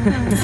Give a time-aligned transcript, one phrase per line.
[0.00, 0.40] Feels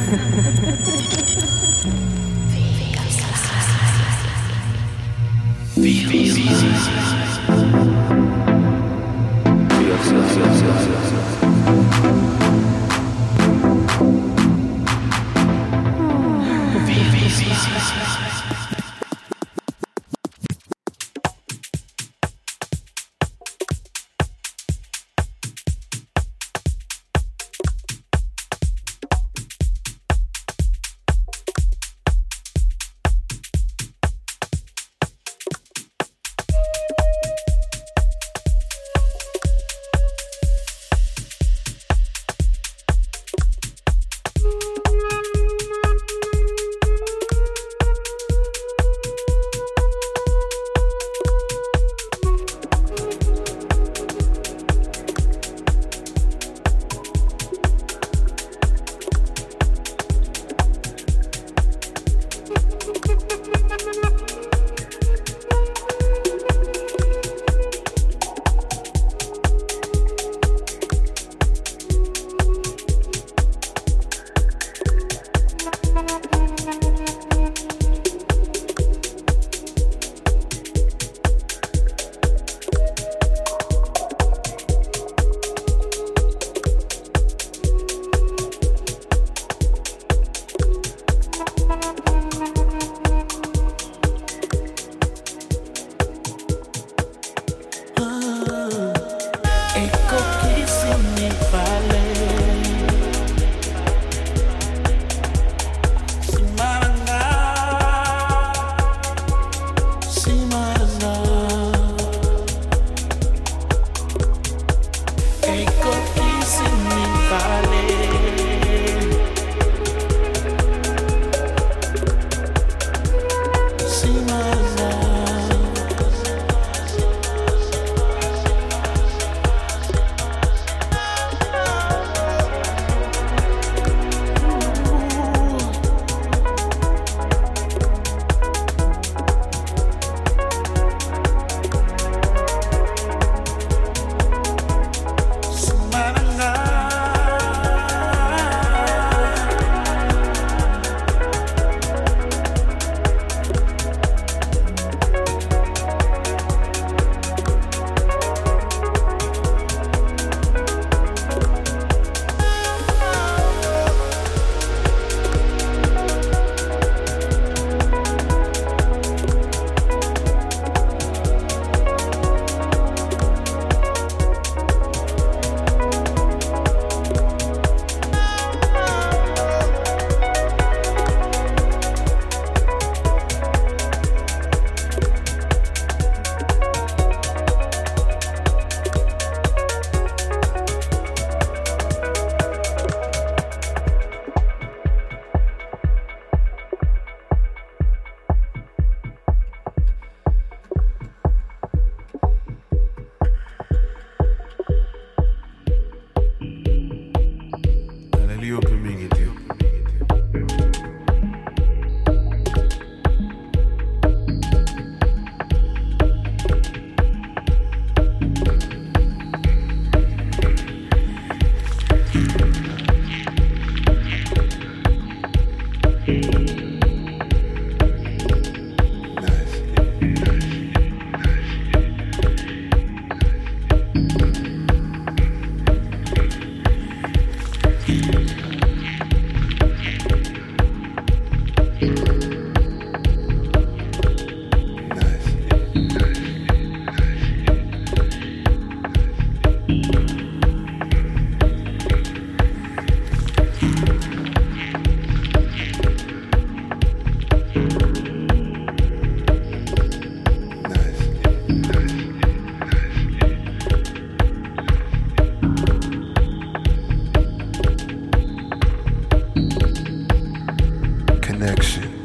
[271.38, 271.95] connection.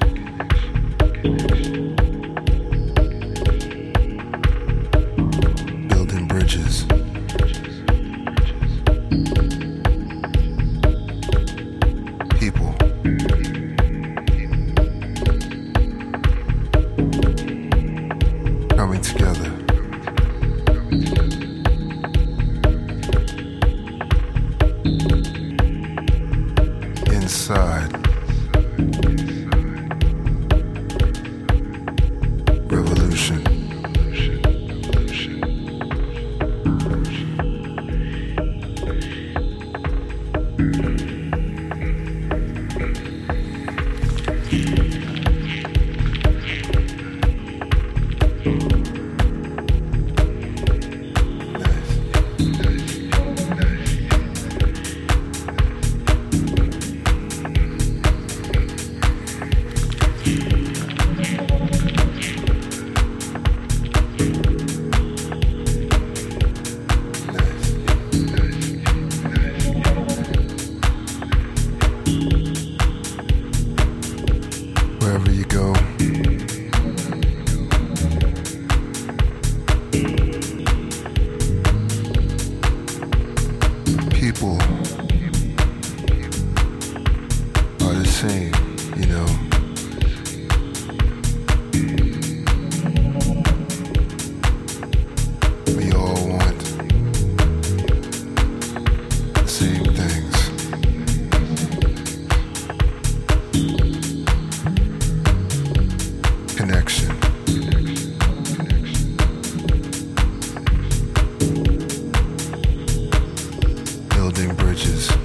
[114.41, 115.20] Building bridges.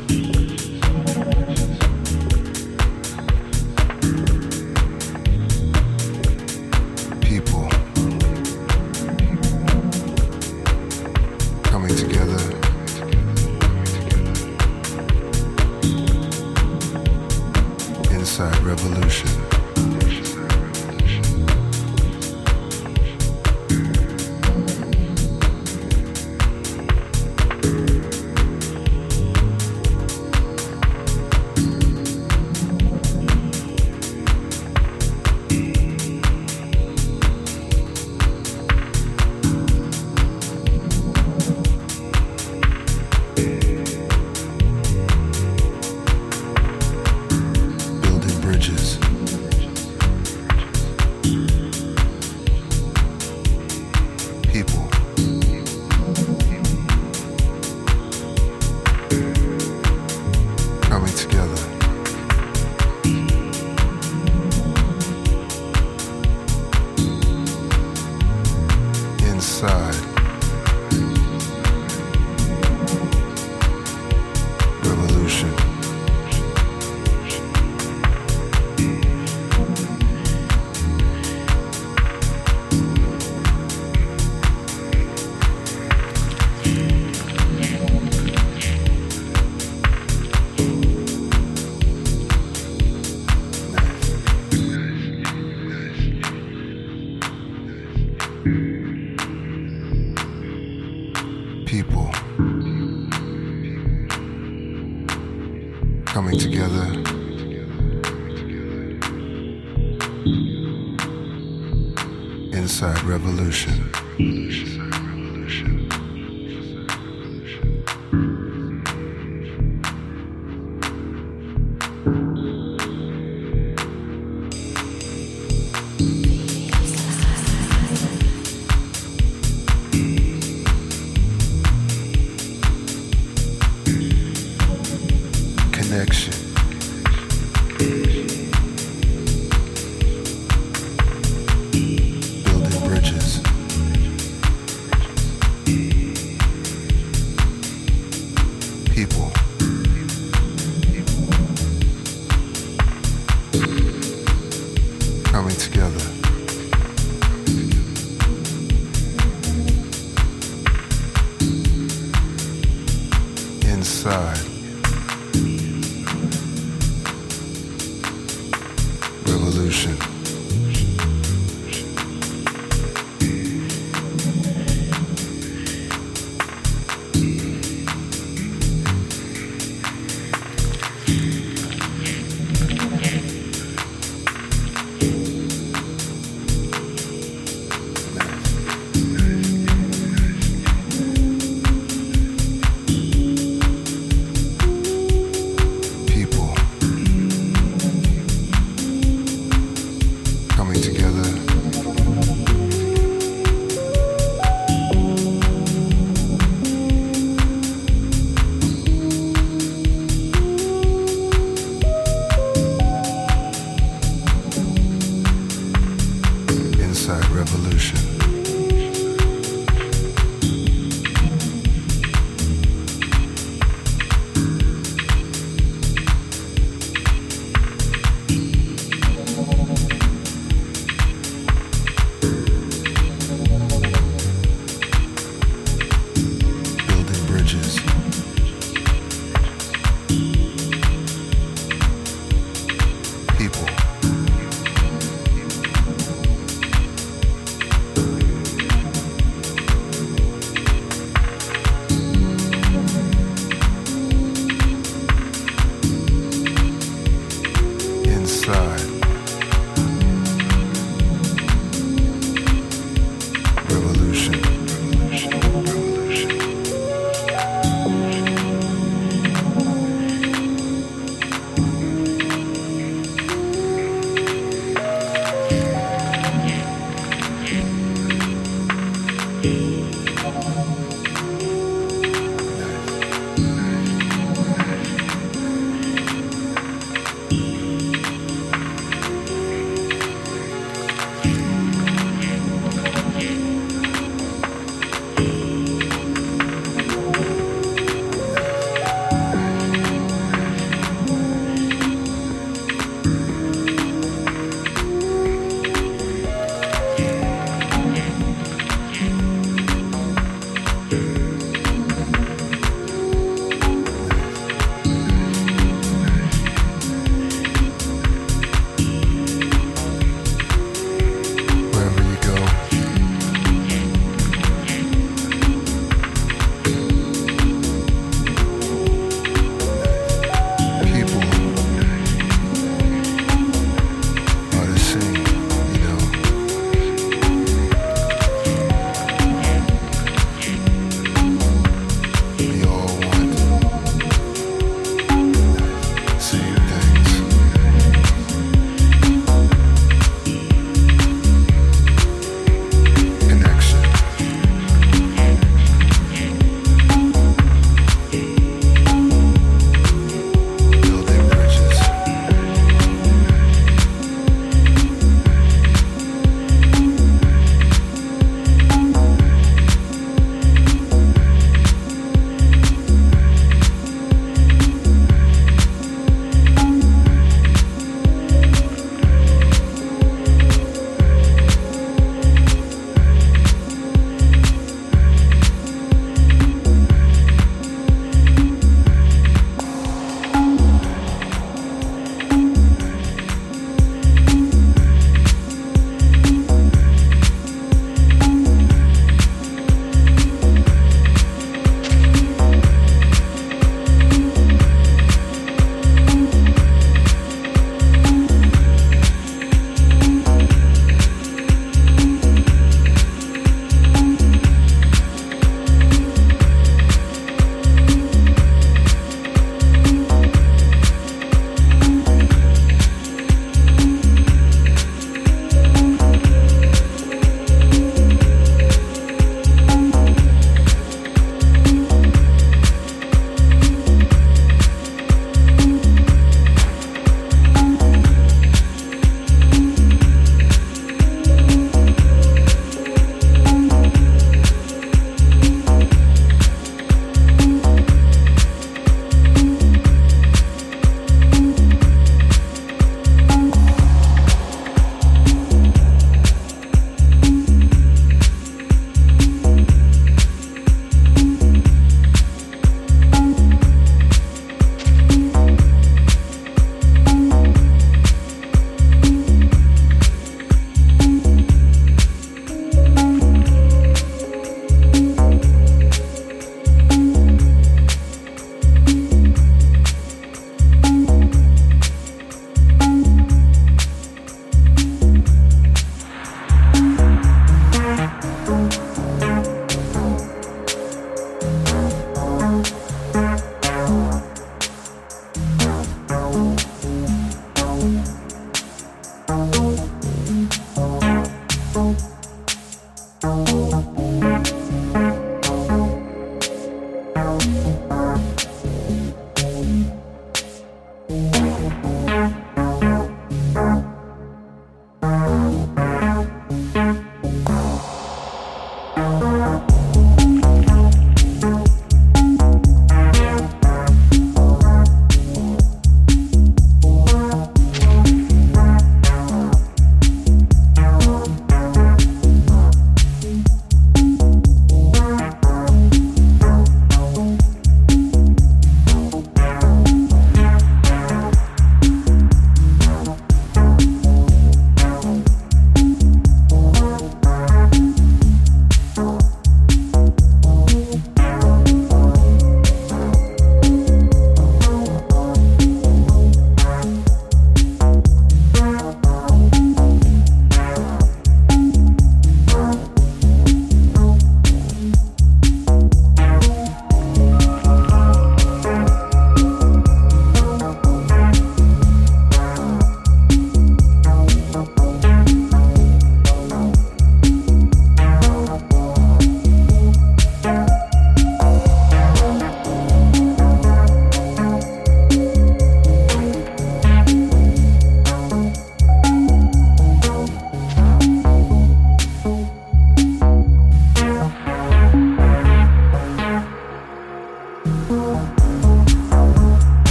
[112.57, 113.93] Inside revolution.
[114.17, 115.86] Connection.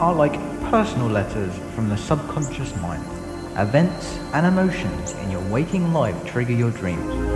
[0.00, 0.34] Are like
[0.70, 3.02] personal letters from the subconscious mind.
[3.58, 7.35] Events and emotions in your waking life trigger your dreams.